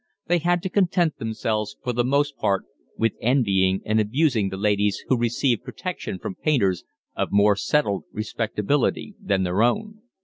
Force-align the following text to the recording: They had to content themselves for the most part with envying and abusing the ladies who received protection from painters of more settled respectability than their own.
They 0.25 0.39
had 0.39 0.63
to 0.63 0.69
content 0.71 1.17
themselves 1.17 1.77
for 1.83 1.93
the 1.93 2.03
most 2.03 2.35
part 2.35 2.63
with 2.97 3.13
envying 3.21 3.81
and 3.85 3.99
abusing 3.99 4.49
the 4.49 4.57
ladies 4.57 5.03
who 5.09 5.15
received 5.15 5.63
protection 5.63 6.17
from 6.17 6.33
painters 6.33 6.83
of 7.15 7.31
more 7.31 7.55
settled 7.55 8.05
respectability 8.11 9.13
than 9.19 9.43
their 9.43 9.61
own. 9.61 10.01